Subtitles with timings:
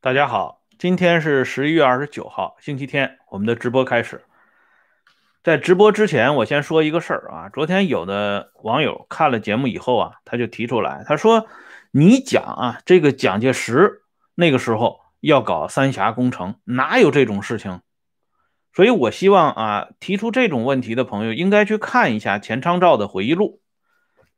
[0.00, 4.22] 大家好，今天是十一月二十九号，星期天，我们的直播开始。
[5.42, 7.48] 在直播之前，我先说一个事儿啊。
[7.48, 11.48] 昨天有的网友看了节目以后啊，他就提出来，他说
[11.90, 14.02] ：“你讲啊，这个蒋介石
[14.36, 17.80] 那个时候要搞三峡工程，哪有这种事情？”
[18.72, 23.60] 所以，我希望啊，提出这种问题的朋友应该去看一下钱昌照的回忆录，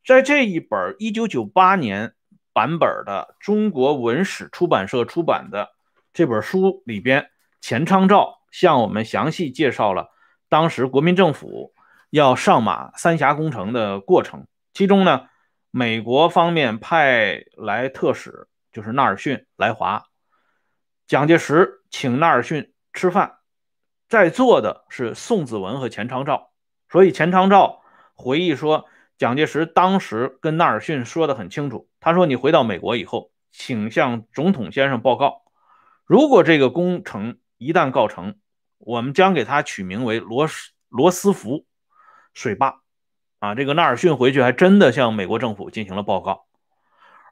[0.06, 2.14] 在这一本一九九八年。
[2.60, 5.70] 版本的中国文史出版社出版的
[6.12, 7.30] 这本书里边，
[7.62, 10.10] 钱昌照向我们详细介绍了
[10.50, 11.72] 当时国民政府
[12.10, 14.46] 要上马三峡工程的过程。
[14.74, 15.30] 其中呢，
[15.70, 20.04] 美国方面派来特使就是纳尔逊来华，
[21.06, 23.36] 蒋介石请纳尔逊吃饭，
[24.06, 26.50] 在座的是宋子文和钱昌照，
[26.90, 27.80] 所以钱昌照
[28.14, 28.84] 回忆说。
[29.20, 35.42] 蒋介石当时跟纳尔逊说的很清楚，他说：“你回到美国以后，请向总统先生报告，
[36.06, 38.36] 如果这个工程一旦告成，
[38.78, 41.66] 我们将给他取名为罗斯罗斯福
[42.32, 42.80] 水坝。”
[43.40, 46.46] 啊，这个纳尔逊回去还真的向美国政府进行了报告。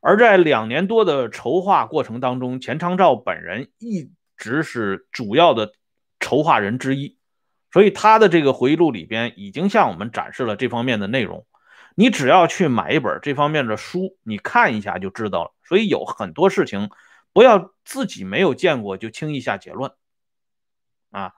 [0.03, 5.72] 而在两年多的筹划过程当中，钱昌照本人一直是主要的
[6.20, 7.16] 筹划人之一，
[7.72, 11.47] 所以他的这个回忆录里边已经向我们展示了这方面的内容。
[11.98, 15.50] 你只要去买一本这方面的书，你看一下就知道了。
[15.64, 16.91] 所以有很多事情，
[17.32, 19.91] 不要自己没有见过就轻易下结论
[21.10, 21.32] 啊。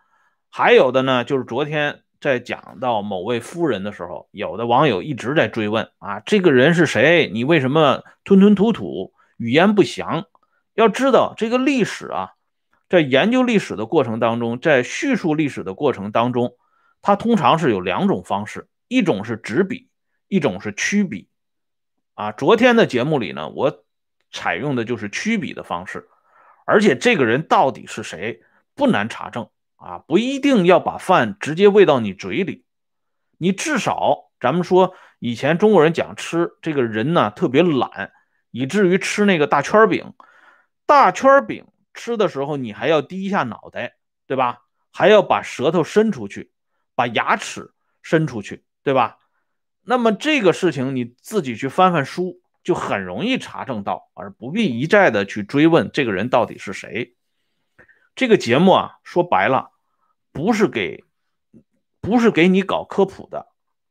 [0.51, 7.31] 还有的呢，就是昨天在讲到某位夫人的时候，有的网友一直在追问啊，这个人是谁？
[7.33, 10.27] 你为什么吞吞吐吐，语言不详？
[10.75, 12.33] 要知道这个历史啊，
[12.91, 16.53] 在研究历史的过程当中，在叙述历史的过程当中，
[17.01, 19.89] 它通常是有两种方式，一种是纸笔。
[20.31, 21.29] 一种是曲笔，
[22.15, 23.85] 啊，昨天的节目里呢，我
[24.31, 26.09] 采用的就是曲笔的方式，
[26.65, 28.41] 而且这个人到底是谁
[28.75, 29.51] 不难查证。
[29.75, 32.67] 啊，不一定要把饭直接喂到你嘴里，
[33.39, 38.13] 你至少咱们说以前中国人讲吃，这个人呢特别懒，
[38.51, 40.13] 以至于吃那个大圈饼，
[40.85, 44.61] 大圈饼吃的时候你还要低一下脑袋，对吧？
[44.93, 46.53] 还要把舌头伸出去，
[46.95, 47.73] 把牙齿
[48.03, 49.17] 伸出去，对吧？
[49.91, 57.17] 那么这个事情你自己去翻翻书，就很容易查证到，而不必一再的去追问这个人到底是谁。
[58.15, 59.73] 这个节目啊，说白了，
[60.31, 61.03] 不是给，
[62.01, 63.49] 不是给你搞科普的，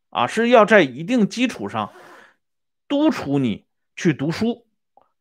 [0.09, 1.92] 啊，是要在一定基础上
[2.88, 3.66] 督促你
[3.98, 4.68] 去读书，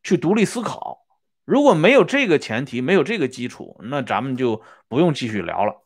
[0.05, 1.05] 去独立思考。
[1.45, 5.83] 如果没有这个前提，没有这个基础，那咱们就不用继续聊了。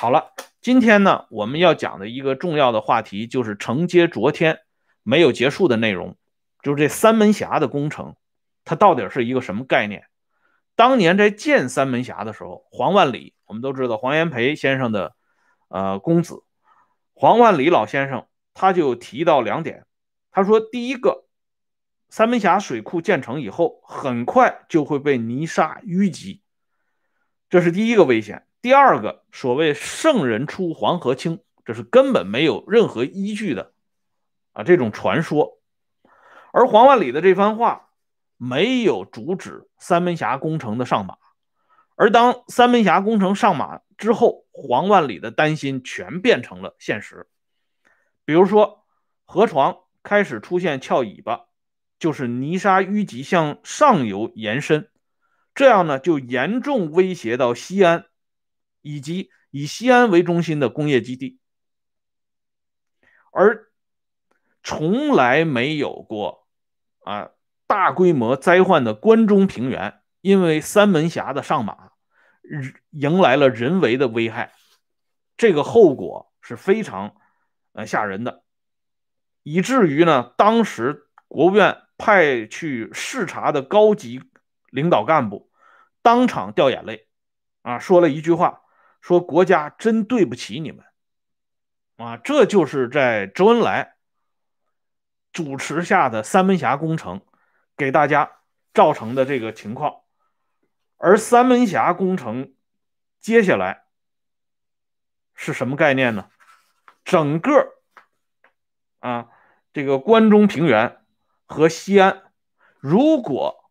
[0.00, 0.32] 好了。
[0.60, 4.60] 今天呢，我们要讲的一个重要的话题，就是承接昨天
[5.02, 6.16] 没有结束的内容，
[6.62, 8.14] 就是这三门峡的工程，
[8.64, 10.04] 它到底是一个什么概念？
[10.76, 15.16] 当年在建三门峡的时候，黄万里，我们都知道黄炎培先生的
[15.66, 16.44] 呃公子
[17.12, 19.84] 黄万里老先生，他就提到两点，
[20.30, 21.24] 他说，第一个，
[22.08, 26.40] 三门峡水库建成以后，很快就会被泥沙淤积，
[27.50, 28.44] 这是第一个危险。
[28.60, 33.72] 第二个，所谓“圣人出黄河清”，这是根本没有任何依据的
[34.52, 35.60] 啊，这种传说。
[36.52, 37.90] 而黄万里的这番话
[38.36, 41.16] 没有阻止三门峡工程的上马，
[41.94, 47.28] 而当三门峡工程上马之后，黄万里的担心全变成了现实。
[48.24, 48.84] 比如说，
[49.24, 51.46] 河床开始出现翘尾巴，
[52.00, 54.90] 就是泥沙淤积向上游延伸，
[55.54, 58.06] 这样呢，就严重威胁到西安。
[58.82, 61.38] 以及以西安为中心的工业基地，
[63.32, 63.70] 而
[64.62, 66.46] 从来没有过
[67.04, 67.30] 啊
[67.66, 71.92] 大规模灾患的关中平原，因为三门峡的上马，
[72.90, 74.52] 迎来了人为的危害，
[75.36, 77.16] 这个后果是非常
[77.72, 78.42] 呃吓人的，
[79.42, 84.22] 以至于呢，当时国务院派去视察的高级
[84.70, 85.50] 领导干部
[86.02, 87.08] 当场掉眼泪，
[87.62, 88.62] 啊，说了一句话。
[89.00, 90.84] 说国家真对不起你们，
[91.96, 93.94] 啊，这就是在周恩来
[95.32, 97.22] 主持下的三门峡工程
[97.76, 98.38] 给大家
[98.74, 100.02] 造成的这个情况，
[100.96, 102.54] 而三门峡工程
[103.18, 103.84] 接下来
[105.34, 106.30] 是什么概念呢？
[107.04, 107.78] 整个
[108.98, 109.28] 啊，
[109.72, 111.00] 这个关中平原
[111.46, 112.32] 和西安，
[112.78, 113.70] 如果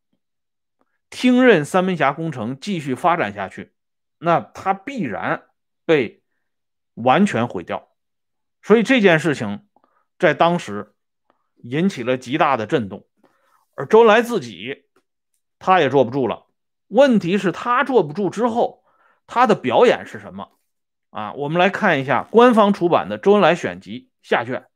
[1.10, 3.74] 听任三门峡工程继续发展下去。
[4.20, 5.44] 那它必然
[5.86, 6.24] 被
[6.94, 7.90] 完全毁掉，
[8.62, 9.68] 所以这件事情
[10.20, 10.94] 在当时
[11.56, 13.08] 引起了极大的震动，
[13.76, 14.86] 而周恩来自己
[15.60, 16.48] 他也坐不住了。
[16.88, 18.84] 问题是，他坐不住之后，
[19.26, 20.52] 他的表演是什么？
[21.10, 24.68] 啊，我们来看一下官方出版的《周恩来选集》下卷，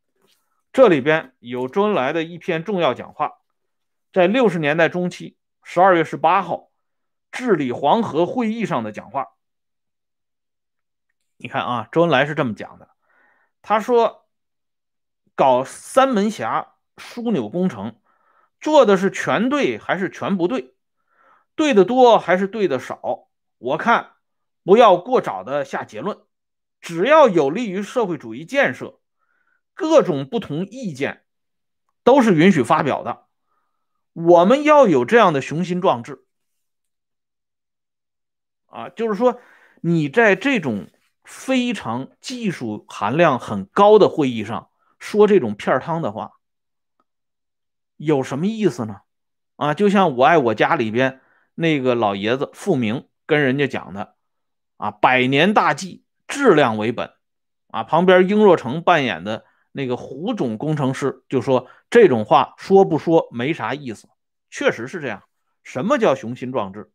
[0.74, 3.34] 这里边有周恩来的一篇重要讲话，
[4.14, 6.71] 在六十年代中期十二月十八号
[7.32, 9.30] 治理黄河会议上的讲话。
[11.38, 12.90] 你看啊，周恩来是这么讲的，
[13.62, 14.28] 他说
[15.36, 18.00] ：“搞三门峡枢纽工程，
[18.60, 20.76] 做的是全对还是全不对？”
[21.56, 23.28] 对的多还是对的少？
[23.58, 24.12] 我看
[24.64, 26.20] 不要过早的下结论，
[26.80, 29.00] 只要有利于社会主义建设，
[29.74, 31.24] 各种不同意见
[32.04, 33.26] 都是允许发表的。
[34.14, 36.24] 我们要有这样的雄心壮志
[38.72, 38.90] 啊！
[38.90, 39.40] 就是说，
[39.82, 40.90] 你在这种
[41.24, 46.32] 非常技术含量很高的会议上说这种片汤的话，
[47.98, 49.02] 有什么意思呢？
[49.58, 51.22] 啊，就像我爱我家里边。
[51.54, 54.16] 那个老爷子傅明跟人家讲的
[54.78, 57.12] 啊，百年大计，质量为本
[57.68, 57.84] 啊。
[57.84, 64.08] 旁边英若成扮演的那个胡总工程师就说这种话说不说没啥意思，
[64.50, 65.24] 确实是这样。
[65.62, 66.90] 什么叫雄心壮志？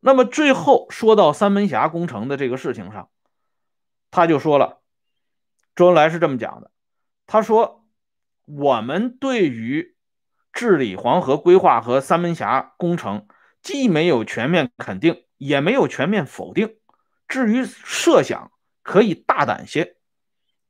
[0.00, 3.10] 那么最后说到三门峡工程的这个事情上，
[4.10, 4.80] 他就说了，
[5.74, 6.70] 周恩来是这么讲的，
[7.26, 7.86] 他说
[8.44, 9.96] 我们对于
[10.52, 13.26] 治理黄河规划和三门峡工程。
[13.60, 16.76] 既没有全面肯定，也没有全面否定。
[17.26, 18.52] 至于设想，
[18.84, 19.96] 可以大胆些。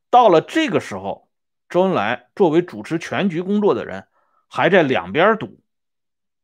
[0.09, 1.29] 到了这个时候，
[1.69, 4.07] 周恩来作为主持全局工作的人，
[4.47, 5.61] 还在两边赌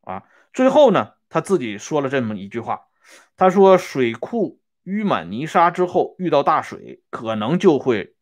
[0.01, 0.23] 啊。
[0.53, 2.87] 最后呢，他自己说了这么一句话
[3.35, 8.15] ：“他说水库淤满泥沙之后，遇到大水，可能就会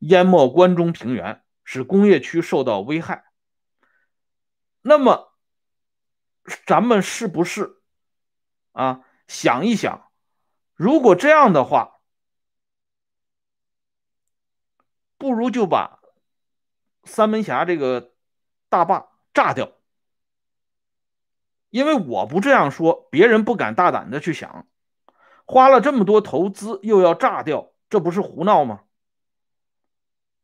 [0.00, 3.26] 淹没关中平原，使工业区受到危害。”
[4.82, 5.32] 那么。
[6.64, 7.78] 咱们是不是
[8.72, 9.04] 啊？
[9.28, 10.10] 想一想，
[10.74, 12.00] 如果这样的话，
[15.18, 16.00] 不如就把
[17.04, 18.14] 三门峡这个
[18.68, 19.75] 大坝炸掉。
[21.70, 24.66] 因为我不这样说，别人不敢大胆的去想，
[25.44, 28.82] 花了这么多投资又要炸掉，这不是胡闹吗？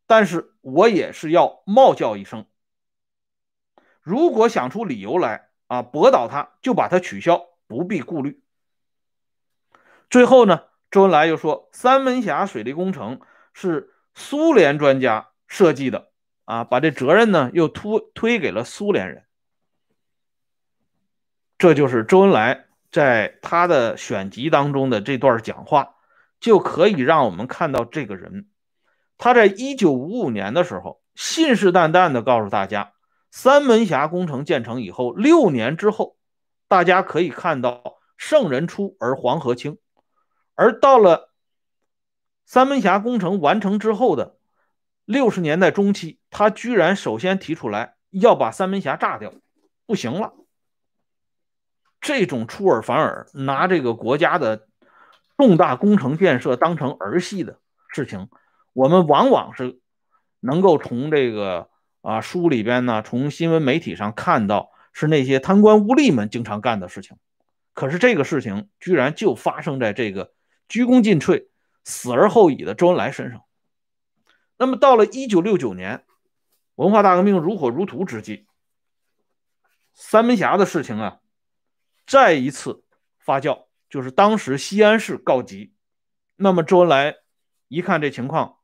[0.06, 2.46] 但是我也是要冒叫一声，
[4.00, 5.48] 如果想出理由来。
[5.68, 8.42] 啊，驳倒他，就把他取消，不必顾虑。
[10.10, 13.22] 最后呢，周恩来又说，三门峡水利工程
[13.54, 16.10] 是苏联专家设计的，
[16.44, 19.24] 啊，把这责任呢又推推给了苏联人。
[21.62, 25.94] 这就是周恩来在他的选集当中的这段讲话，
[26.40, 28.48] 就可以让我们看到这个人，
[29.16, 32.94] 他在一九五五年的时候，信誓旦旦的告诉大家。
[33.30, 36.16] 三门峡工程建成以后，六年之后，
[36.66, 39.78] 大家可以看到圣人出而黄河清。
[40.56, 41.30] 而到了
[42.44, 44.36] 三门峡工程完成之后的
[45.04, 49.32] 六十年代中期，他居然首先提出来要把三门峡炸掉，
[49.86, 50.34] 不行了。
[52.02, 54.68] 这种出尔反尔，拿这个国家的
[55.38, 57.58] 重大工程建设当成儿戏的
[57.88, 58.28] 事情，
[58.74, 59.80] 我们往往是
[60.40, 61.70] 能够从这个。
[62.02, 67.16] 啊，书里边呢，从新闻媒体上看到是那些贪官污吏们经常干的事情，
[67.74, 70.32] 可是这个事情居然就发生在这个
[70.66, 71.46] 鞠躬尽瘁、
[71.84, 73.44] 死而后已的周恩来身上。
[74.58, 76.02] 那么到了一九六九年，
[76.74, 78.46] 文化大革命如火如荼之际，
[79.94, 81.20] 三门峡的事情啊，
[82.12, 82.84] 再一次
[83.18, 85.72] 发酵，就是当时西安市告急，
[86.36, 87.16] 那么周恩来
[87.68, 88.58] 一看这情况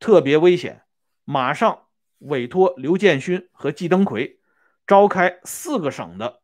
[0.00, 0.82] 特别危险，
[1.24, 1.86] 马上。
[2.18, 4.40] 委托刘建勋和季登奎
[4.88, 6.42] 召开四个省的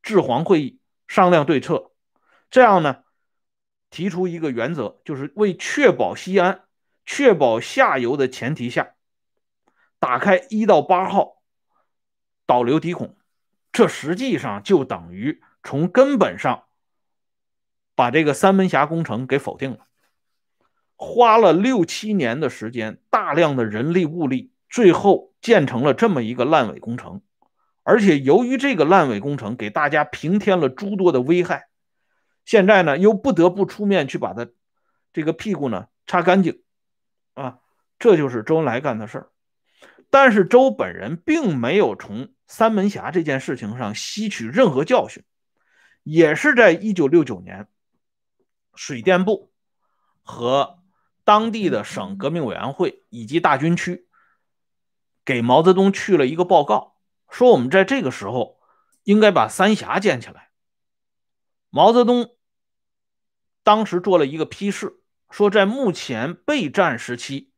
[0.00, 1.90] 治黄会议，商量对策。
[2.48, 3.02] 这样呢，
[3.90, 6.62] 提出一个原则，就是为确保西安、
[7.04, 8.94] 确保下游的前提下，
[9.98, 11.42] 打开一到八号
[12.46, 13.18] 导流底孔。
[13.72, 16.62] 这实际上就等于从根本上
[17.94, 19.80] 把这个三门峡工程给否定了。
[20.94, 24.52] 花了六七年的时间，大量的人力物力。
[24.68, 27.22] 最后建成了这么一个烂尾工程，
[27.84, 31.68] 而且由于这个烂尾工程给大家平添了诸多的危害，
[32.44, 34.48] 现在呢又不得不出面去把它
[35.12, 36.62] 这个屁股呢擦干净
[37.34, 37.60] 啊，
[38.00, 39.30] 这就是周恩来干的事儿。
[40.10, 45.22] 但是周本人并没有从三门峡这件事情上吸取任何教训，
[46.06, 47.66] 也是在一九六九年，
[48.76, 49.52] 水电部
[50.22, 50.78] 和
[51.24, 54.06] 当地的省革命委员会以及大军区。
[55.24, 56.94] 给毛泽东去了一个报告，
[57.28, 58.60] 说我们在这个时候
[59.02, 60.52] 应该把三峡建起来。
[61.70, 62.36] 毛泽东
[63.64, 67.50] 当时做了一个批示，说在目前备战时期，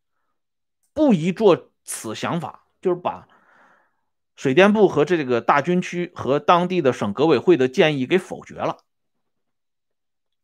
[0.95, 3.28] 不宜做此想法，就是把
[4.38, 8.85] 水电部和这个大军区和当地的省革委会的建议给否决了。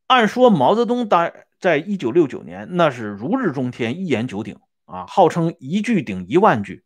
[0.08, 6.84] 按说毛泽东当在一九六九年那是如日中天，一言九鼎啊，号称一句顶一万句。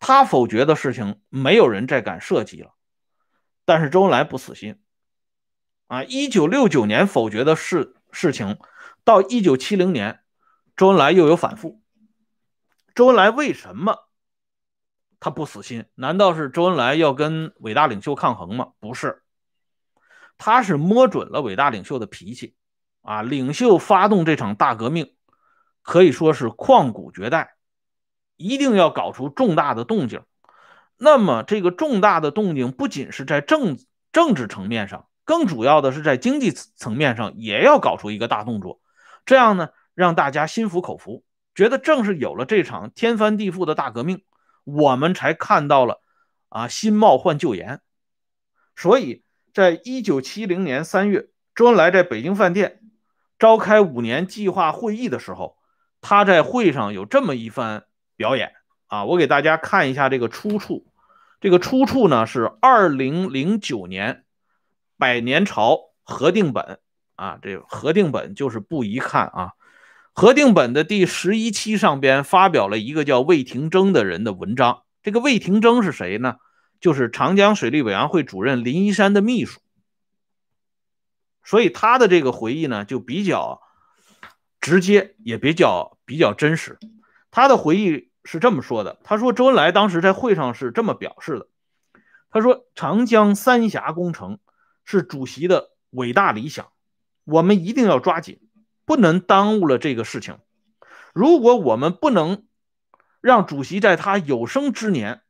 [0.00, 2.72] 他否决的事情，没有人再敢涉及了。
[3.66, 4.80] 但是周恩来不死心
[5.88, 6.02] 啊！
[6.02, 8.56] 一九六九年否决的事事情，
[9.04, 10.20] 到一九七零年，
[10.76, 11.82] 周恩来又有反复。
[12.94, 14.08] 周恩来为什么
[15.22, 15.84] 他不死心？
[15.94, 18.72] 难道是周恩来要跟伟大领袖抗衡吗？
[18.80, 19.22] 不是，
[20.36, 22.56] 他是摸准了伟大领袖的脾气
[23.02, 23.22] 啊！
[23.22, 25.14] 领袖发动这场大革命，
[25.82, 27.54] 可以说是旷古绝代。
[28.36, 30.22] 一定要搞出重大的动静，
[30.96, 33.78] 那么这个重大的动静不仅是在政
[34.10, 38.80] 政治层面上，更主要的是在经济层面上也要搞出一个大动作，
[39.24, 41.22] 这样呢让大家心服口服，
[41.54, 44.24] 觉得正是有了这场天翻地覆的大革命，
[44.64, 46.00] 我们才看到了
[46.48, 47.80] 啊新貌换旧颜。
[48.76, 52.80] 所以在一九七零年三月，周恩来在北京饭店
[53.38, 55.56] 召开五年计划会议的时候，
[56.00, 57.84] 他在会上有这么一番。
[58.14, 58.52] 表演
[58.86, 59.04] 啊！
[59.04, 60.86] 我给大家看一下这个出处。
[61.40, 64.24] 这个出处呢是二零零九年
[64.96, 66.78] 百年朝核定本
[67.16, 69.52] 啊，这个核定本就是不宜看啊。
[70.12, 74.82] 核定本的第十一期上边发表了一个叫魏廷征的人的文章。
[75.02, 76.36] 这个魏廷征是谁呢？
[76.80, 79.60] 就是长江水利委员会主任林一山的秘书。
[81.42, 83.60] 所以他的这个回忆呢就比较
[84.60, 86.78] 直接，也比较比较真实。
[87.30, 88.10] 他的回忆。
[88.24, 91.48] 是这么说的，他说周恩来当时在会上是这么表示的，
[92.30, 94.38] 他说长江三峡工程
[94.84, 96.68] 是主席的伟大理想，
[97.24, 98.38] 我们一定要抓紧，
[98.84, 100.38] 不能耽误了这个事情。
[101.12, 102.46] 如果我们不能
[103.20, 105.22] 让主席在他有生之年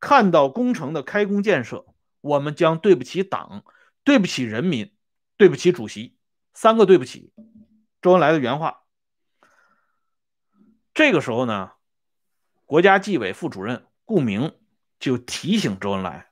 [0.00, 1.84] 看到工程的开工建设，
[2.20, 3.64] 我们将对不起党，
[4.04, 4.92] 对不起人民，
[5.36, 6.16] 对不起主席，
[6.54, 7.32] 三个对不起。
[8.02, 8.82] 周恩来的原话。
[10.94, 11.72] 这个时候呢？
[12.64, 14.52] 国家纪委副主任顾明
[14.98, 16.26] 就提醒周恩来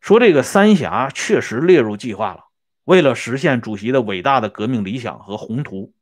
[0.00, 2.43] 说：“这个三峡确实列入计划了，
[2.84, 5.92] 为了实现主席的伟大的革命理想和宏图。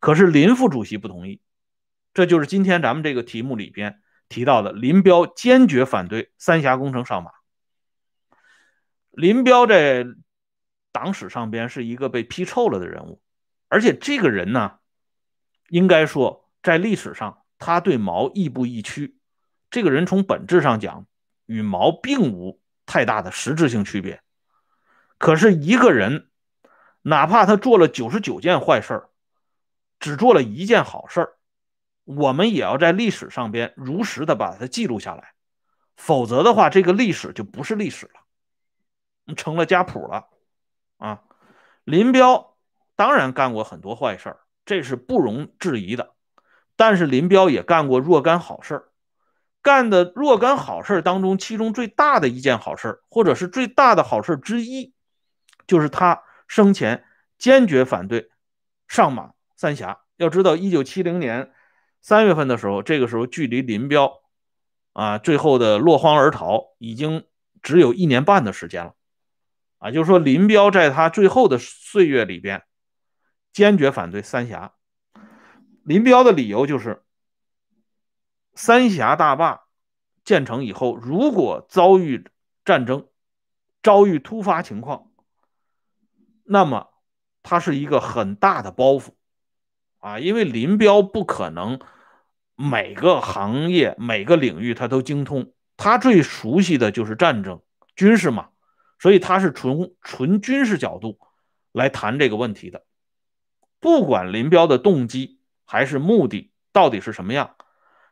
[0.00, 1.40] 可是林副主席不同意，
[2.14, 7.30] 这就是今天咱们这个题目里边提到的林彪坚决反对三峡工程上马。
[9.10, 10.06] 林彪在
[10.90, 13.20] 党史上边是一个被批臭了的人物，
[13.68, 14.78] 而且这个人呢，
[15.68, 19.14] 应该说在历史上。”他对毛亦步亦趋，
[19.70, 21.06] 这个人从本质上讲
[21.46, 24.20] 与毛并无太大的实质性区别。
[25.22, 26.28] 可是一个人，
[27.02, 29.04] 哪怕他做了九十九件坏事
[30.00, 31.34] 只做了一件好事
[32.02, 35.34] 我们也要在历史上边如实的把它记录下来，
[35.96, 40.26] 否则的话，这个历史就不是历史了，成了家谱了。
[40.96, 41.22] 啊，
[41.84, 42.56] 林彪
[42.96, 46.14] 当然干过很多坏事这是不容置疑的。
[46.74, 48.88] 但是林彪也干过若干好事
[49.62, 54.92] 干的若干好事当中，其中最大的一件好事或者是最大的好事之一，
[55.72, 57.02] 就是他生前
[57.38, 58.30] 坚决反对
[58.86, 60.02] 上马三峡。
[60.16, 61.50] 要知道，一九七零年
[62.02, 64.20] 三月份的时候，这个时候距离林彪
[64.92, 67.24] 啊最后的落荒而逃已经
[67.62, 68.94] 只有一年半的时间了
[69.78, 72.64] 啊，就是说林彪在他最后的岁月里边
[73.50, 74.74] 坚决反对三峡。
[75.84, 77.02] 林彪的理由就是，
[78.54, 79.62] 三峡大坝
[80.22, 82.28] 建成以后，如果遭遇
[82.62, 83.08] 战争、
[83.82, 85.11] 遭遇突发情况，
[86.44, 86.88] 那么
[87.42, 89.10] 它是一个很大的包袱
[89.98, 90.18] 啊！
[90.18, 91.80] 因为林彪不可能
[92.54, 97.60] 每个行业、每个领域他都精通，他最熟悉的就是战争、
[97.94, 98.48] 军事嘛，
[98.98, 101.18] 所以他是纯纯军事角度
[101.72, 102.84] 来谈这个问题的。
[103.80, 105.38] 不管林彪的动机。
[105.64, 107.56] 还是目的到底是什么样？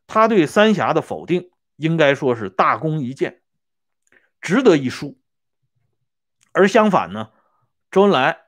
[0.06, 3.42] 他对三峡的否定应该说是大功一件，
[4.40, 5.20] 值得一书。
[6.52, 7.32] 而相反呢，
[7.90, 8.42] 周恩来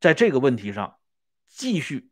[0.00, 0.98] 在这个问题上
[1.46, 2.10] 继续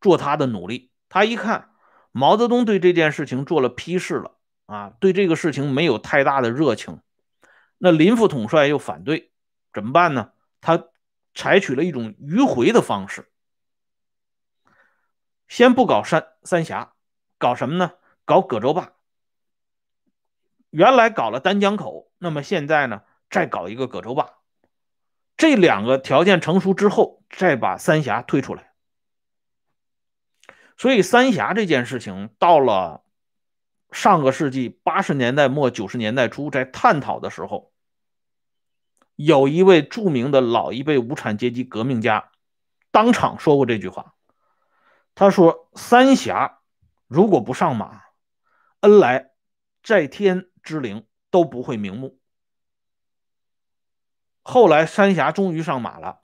[0.00, 0.92] 做他的努力。
[1.08, 1.70] 他一看
[2.12, 7.00] 毛泽东对这件事情做了批示了啊，对这个事情没有太大的热情。
[7.78, 9.32] 那林副统帅又反对，
[9.72, 10.32] 怎么办呢？
[10.60, 10.88] 他
[11.34, 13.32] 采取了一种迂回的方式。
[15.48, 16.92] 先不搞三三峡，
[17.38, 17.92] 搞什么呢？
[18.24, 18.92] 搞葛洲坝。
[20.70, 24.39] 原来搞了丹江口，那么现在呢，再搞一个葛洲坝。
[25.40, 28.74] 这两个条件成熟之后，再把三峡推出来。
[30.76, 33.02] 所以三峡这件事情到了
[33.90, 37.72] 上个世纪八十年代末九十年代初，在探讨的时候，
[39.16, 42.30] 有一位著名的老一辈无产阶级革命家
[42.90, 44.14] 当场说过这句话。
[45.14, 46.58] 他说：“三峡
[47.06, 48.02] 如果不上马，
[48.80, 49.30] 恩来
[49.82, 52.19] 在天之灵都不会瞑目。”
[54.42, 56.20] 后来三峡终于上马了，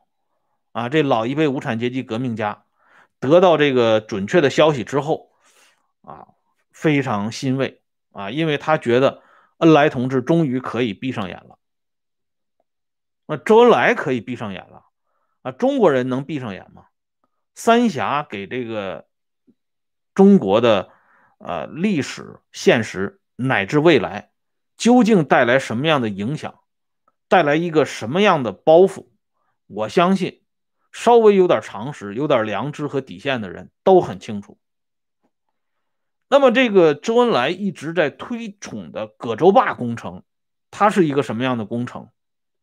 [0.72, 2.64] 啊，这老一辈无产阶级革命家
[3.20, 5.30] 得到这个准确的消息之后，
[6.02, 6.28] 啊，
[6.72, 7.82] 非常欣慰
[8.12, 9.22] 啊，因为他觉得
[9.58, 11.58] 恩来同志终于可以闭上眼了。
[13.26, 14.84] 那周恩来可以闭上眼了，
[15.42, 16.86] 啊，中国人能闭上眼吗？
[17.54, 19.06] 三峡给这个
[20.14, 20.90] 中国的
[21.38, 24.30] 呃历史、现实乃至未来，
[24.76, 26.60] 究竟带来什么样的影响？
[27.28, 29.08] 带来一个什么样的包袱？
[29.66, 30.42] 我相信，
[30.92, 34.58] 稍微有点常识、有点良知和底线的人都很清楚。
[36.28, 40.24] 那么，这个周恩来一直在推崇的葛洲坝工程，
[40.70, 42.10] 它是一个什么样的工程？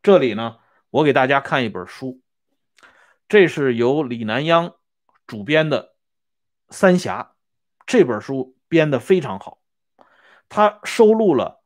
[0.02, 0.58] 这里呢，
[0.90, 2.22] 我给大家看一本书，
[3.30, 4.76] 这是由李南央
[5.26, 5.96] 主编的
[6.76, 7.32] 《三峡》
[7.86, 9.60] 这本书编的非常好，
[10.50, 11.63] 它收录了。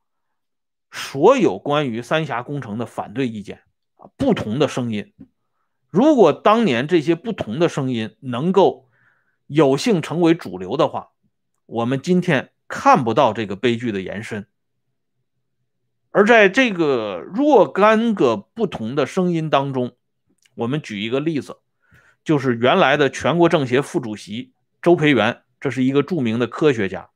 [0.92, 3.62] 所有关于三峡工程的反对意见
[3.96, 5.14] 啊，不同的声音。
[5.90, 8.90] 如果当年这些不同的声音能够
[9.48, 11.10] 有幸成为主流的话，
[11.66, 14.48] 我们今天看不到这个悲剧的延伸。
[16.12, 19.96] 而在这个若干个不同的声音当中，
[20.56, 21.58] 我们举一个例子，
[22.24, 27.10] 就是原来的全国政协副主席周培源，这是一个著名的科学家。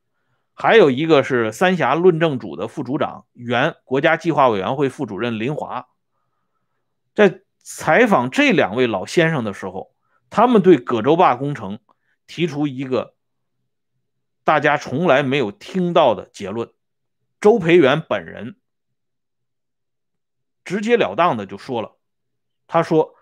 [0.54, 5.88] 还有一个是三峡论证组的副组长，原国家计划委员会副主任林华，
[7.16, 9.96] 在采访这两位老先生的时候，
[10.30, 11.80] 他们对葛洲坝工程
[12.28, 13.16] 提出一个
[14.44, 16.72] 大家从来没有听到的结论。
[17.40, 18.58] 周培源本人
[20.64, 21.98] 直截了当的就说了，
[22.68, 23.16] 他说：“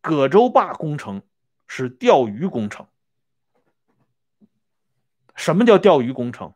[0.00, 1.22] 葛洲坝工程
[1.66, 2.86] 是钓鱼工程。
[5.34, 6.54] 什么叫钓鱼工程？”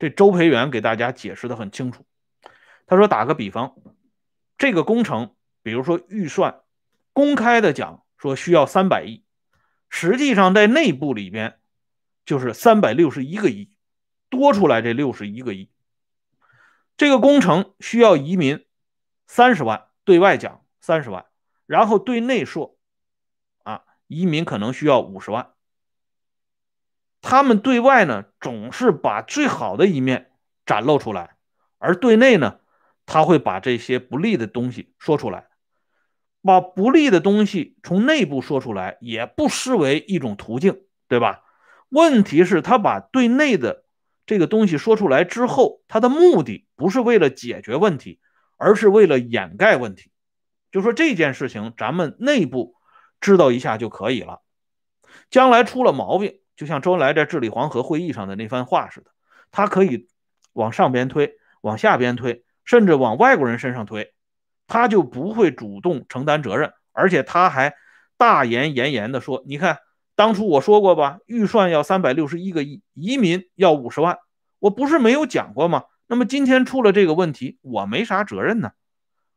[0.00, 2.06] 这周培源给大家解释的很清楚，
[2.86, 3.76] 他说：“打个比方，
[4.56, 6.62] 这个工程，比如说预算，
[7.12, 9.22] 公开的讲说需要三百亿，
[9.90, 11.60] 实际上在内部里边
[12.24, 13.70] 就是三百六十一个亿，
[14.30, 15.70] 多出来这六十一个亿。
[16.96, 18.64] 这个工程需要移民
[19.26, 21.26] 三十万，对外讲三十万，
[21.66, 22.78] 然后对内说，
[23.64, 25.52] 啊，移民可能需要五十万。”
[27.22, 30.30] 他们对外呢总是把最好的一面
[30.64, 31.36] 展露出来，
[31.78, 32.60] 而对内呢，
[33.06, 35.48] 他会把这些不利的东西说出来，
[36.42, 41.42] 把不利的东西从内部说出来，也不失为一种途径，对吧？
[41.88, 43.84] 问题是，他把对内的
[44.24, 48.20] 这个东西说出来之后，他的目的不是为了解决问题，
[48.56, 50.12] 而是为了掩盖问题。
[50.70, 52.76] 就说这件事情，咱们内部
[53.20, 54.40] 知道一下就可以了，
[55.30, 56.38] 将来出了毛病。
[56.60, 59.10] 就像周恩来在治理黄河会议上的那番话似的，
[59.50, 60.08] 他可以
[60.52, 64.12] 往上边推，往下边推，甚至往外国人身上推，
[64.66, 67.74] 他就不会主动承担责任，而且他还
[68.18, 69.78] 大言炎炎地说：“你看，
[70.14, 74.18] 当初我说过吧，预算要三百六十一个亿，移民要五十万，
[74.58, 75.84] 我不是没有讲过吗？
[76.08, 78.72] 那么今天出了这个问题，我没啥责任呢，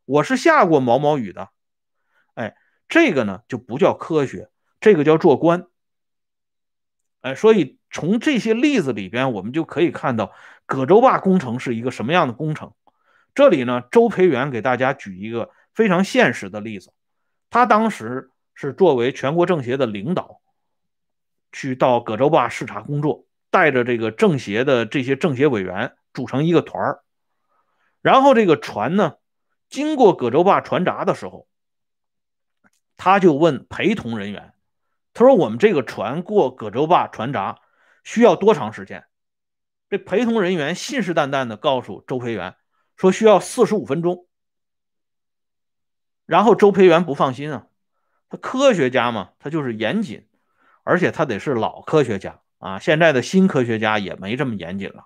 [0.03, 1.47] 我是下过毛毛雨的。
[2.33, 2.53] 哎，
[2.89, 4.49] 这个呢就不叫科学，
[4.81, 5.67] 这个叫做官。”
[7.23, 10.33] 哎，所以从这些例子里边，我们就可以看到
[10.65, 12.73] 葛洲坝工程是一个什么样的工程。
[13.33, 16.91] 这里呢，周培源给大家举一个非常现实的例子，
[17.49, 20.41] 他当时是作为全国政协的领导，
[21.53, 26.99] 去到葛洲坝视察工作，带着这个政协的这些政协委员组成一个团儿，
[28.01, 29.13] 然后这个船呢，
[29.69, 31.47] 经过葛洲坝船闸的时候，
[32.97, 34.52] 他就问陪同人员。
[35.13, 37.59] 他说：“我们这个船过葛洲坝船闸
[38.03, 39.05] 需要多长时间？”
[39.89, 42.55] 这陪同人员信誓旦旦的告诉周培源
[42.95, 44.25] 说：“需要四十五分钟。”
[46.25, 47.67] 然后周培源不放心啊，
[48.27, 50.27] 他科学家嘛，他就是严谨，
[50.83, 52.79] 而且他得是老科学家啊。
[52.79, 55.05] 现在的新科学家也没这么严谨了。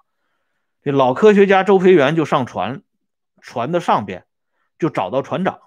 [0.84, 2.82] 这老科学家周培源就上船，
[3.42, 4.26] 船的上边
[4.80, 5.60] 就找到船长，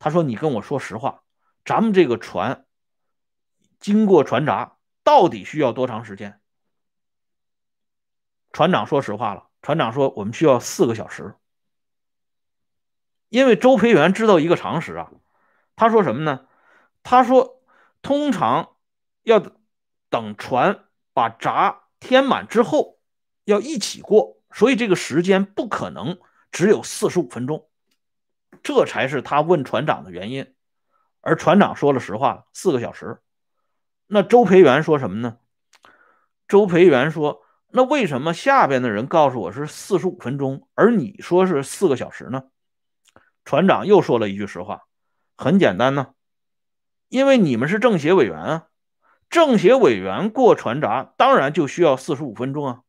[0.00, 1.22] 他说：“你跟我说实话，
[1.64, 2.64] 咱们这个船。”
[3.80, 6.40] 经过船闸到底需要多长时间？
[8.52, 11.34] 船长说实话了，船长说我们需要四个小时。
[13.28, 15.10] 因为周培源知道一个常识啊，
[15.74, 16.46] 他说什么呢？
[17.02, 17.60] 他说，
[18.00, 18.76] 通常
[19.22, 19.42] 要
[20.08, 22.98] 等船把闸填满之后，
[23.44, 26.18] 要一起过，所以这个时间不可能
[26.50, 27.68] 只有四十五分钟，
[28.62, 30.54] 这才是他问船长的原因。
[31.20, 33.20] 而船长说了实话了，四个小时。
[34.08, 35.38] 那周培源说什么呢？
[36.46, 37.42] 周培源说
[37.72, 42.44] ：“那为什么下边的人告诉我是四十五分钟，而你说是四个小时呢？”
[43.44, 44.82] 船长又说了一句实话
[45.36, 46.14] ：“很简单呢，
[47.08, 48.66] 因为你们是政协委员啊，
[49.28, 52.80] 政协委员过船闸当然就需要四十五分钟啊。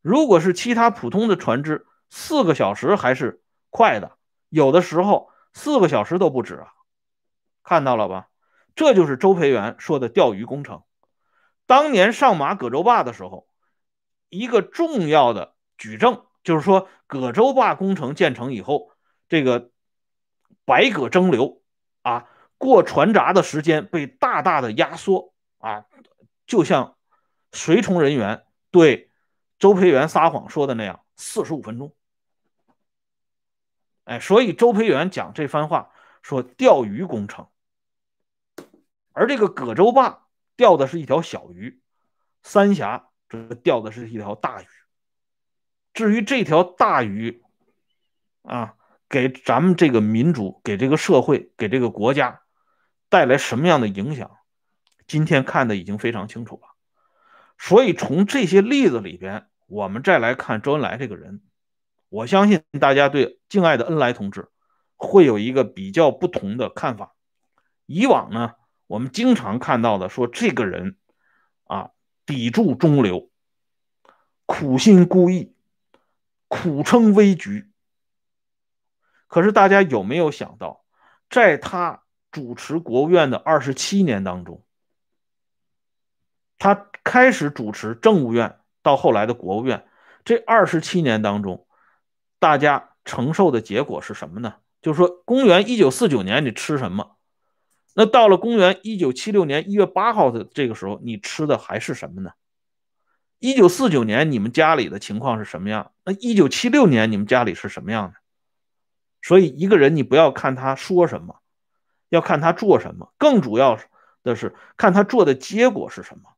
[0.00, 4.16] 如果是其他普通的船只，四个小时还是快的，
[4.48, 6.72] 有的时候四个小时都不止啊。
[7.62, 8.28] 看到了吧？
[8.78, 10.84] 这就是周培源说的钓鱼工程。”
[11.66, 13.48] 当年上马葛洲坝的时候，
[14.28, 18.92] 一个重要的举证就是说，葛洲坝工程建成以后，
[19.28, 19.72] 这个
[20.64, 21.58] 白葛蒸馏
[22.02, 25.86] 啊，过船闸的时间被大大的压缩啊，
[26.46, 26.96] 就像
[27.50, 29.10] 随从人员对
[29.58, 31.92] 周培源撒谎说的那样，四十五分钟。
[34.04, 35.90] 哎，所以周培源讲这番话
[36.22, 37.48] 说钓鱼工程，
[39.18, 40.24] 而这个葛洲坝。
[40.56, 41.80] 钓的是一条小鱼，
[42.42, 44.66] 三峡这钓的是一条大鱼。
[45.94, 47.44] 至于这条大鱼
[48.42, 48.74] 啊，
[49.08, 52.40] 给咱们这个民主、给这个社会、给这个国家
[53.08, 54.36] 带来什么样的影响，
[55.06, 56.62] 今天看的已经非常清楚了。
[57.56, 61.40] 所以从这些例子里边，我们再来看周恩来这个人，
[62.08, 64.48] 我相信大家对敬爱的恩来同志
[64.96, 67.14] 会有一个比较不同的看法。
[67.86, 68.54] 以往呢？
[68.88, 70.96] 我们经常看到的说这个人
[71.64, 71.90] 啊，
[72.26, 73.30] 砥柱中流，
[74.46, 75.52] 苦心孤诣，
[76.48, 77.70] 苦撑危局。
[79.26, 80.84] 可是大家有没有想到，
[81.28, 84.64] 在他主持国务院的二十七年当中，
[86.56, 89.86] 他开始主持政务院，到后来的国务院，
[90.24, 91.66] 这二十七年当中，
[92.38, 94.54] 大家承受的结果是什么呢？
[94.80, 97.17] 就是说，公元一九四九年，你吃什么？
[97.94, 102.30] 那到了公元一九七六年一月八号的这个时候，你吃的还是什么呢？
[103.40, 105.92] 一九四九年你们家里的情况是什么样？
[106.04, 108.18] 那一九七六年你们家里是什么样的？
[109.22, 111.40] 所以一个人你不要看他说什么，
[112.08, 113.78] 要看他做什么，更主要
[114.22, 116.30] 的是看他做的结果是什么。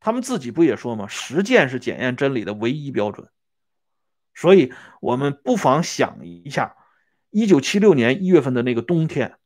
[0.00, 1.06] 他们自己不也说吗？
[1.08, 3.28] 实践是检验真理的唯一标准。
[4.34, 6.76] 所以我们不妨想一下，
[7.30, 9.36] 一九七六年一月份的那个冬天。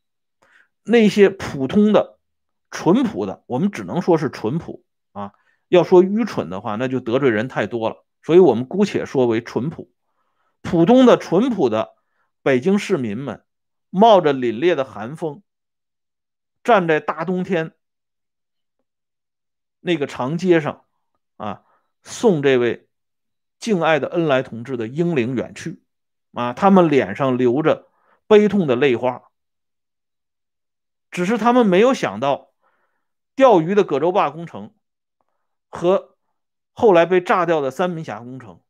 [0.85, 2.19] 那些普通的、
[2.71, 5.33] 淳朴的，我们只能说是淳朴啊。
[5.69, 8.05] 要说愚蠢的话，那就得罪人太多了。
[8.23, 9.91] 所以我们姑且说为淳朴、
[10.61, 11.95] 普通的、淳朴的
[12.43, 13.43] 北京市民们，
[13.91, 15.43] 冒着凛冽的寒风，
[16.63, 17.73] 站在大冬天
[19.81, 20.85] 那个长街上
[21.37, 21.63] 啊，
[22.03, 22.89] 送这位
[23.59, 25.83] 敬爱的恩来同志的英灵远去
[26.33, 26.53] 啊。
[26.53, 27.89] 他们脸上流着
[28.27, 29.23] 悲痛的泪花。
[31.15, 32.51] 只是他们没有想到，
[33.37, 34.75] 钓鱼的葛洲坝工程
[35.69, 36.17] 和
[36.73, 38.61] 后来被炸掉的三门峡工程，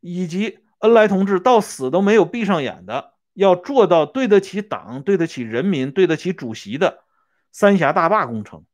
[0.00, 7.04] 以及恩来同志到死都没有闭上眼的要做到对得起党、对得起人民、对得起主席的
[7.52, 8.64] 三峡大坝工程，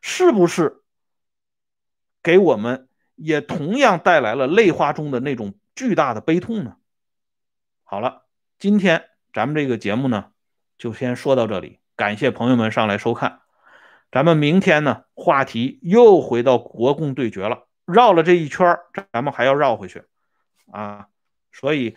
[0.00, 0.84] 是不是
[2.22, 6.76] 给我们也同样带来了泪花中的那种巨大的悲痛呢？
[7.82, 8.26] 好了，
[8.60, 10.30] 今天咱们这个节目呢。
[10.78, 13.40] 就先说到这里，感谢朋友们上来收看。
[14.12, 18.78] 咱们明天呢，话题又回到国共对决了，绕了这一圈
[19.12, 20.04] 咱们还要绕回去
[20.72, 21.08] 啊。
[21.52, 21.96] 所以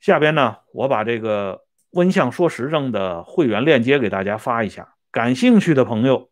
[0.00, 6.30] 下边呢，我把这个温相说时政的会员链接给大家发一下，感兴趣的朋友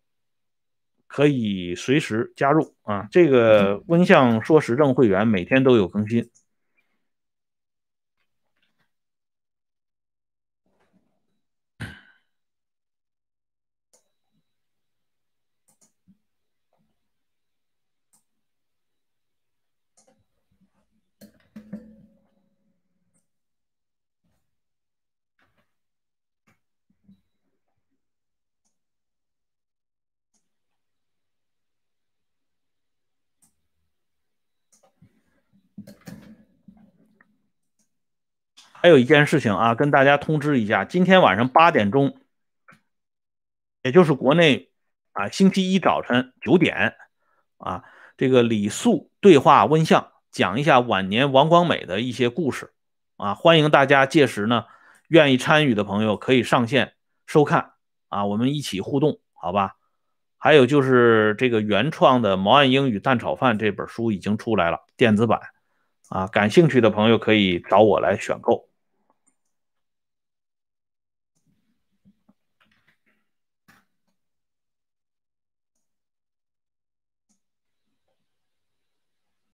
[1.07, 3.07] 可以随时加入啊。
[3.13, 6.31] 这个温相说时政会员每天都有更新。
[38.73, 42.17] 还有一件事情啊，跟大家通知一下，今天晚上八点钟，
[43.83, 44.71] 也就是国内
[45.13, 46.97] 啊星期一早晨九点
[47.59, 47.85] 啊，
[48.17, 52.73] 这个李肃对话温相，讲一下晚年王光美的一些故事
[53.17, 54.65] 啊，欢迎大家届时呢
[55.09, 56.95] 愿意参与的朋友可以上线
[57.27, 57.73] 收看
[58.09, 59.77] 啊，我们一起互动，好吧？
[60.43, 65.39] 还有就是这个原创的《毛岸英与蛋炒饭》这本书已经出来了，电子版
[66.09, 68.70] 啊，感兴趣的朋友可以找我来选购。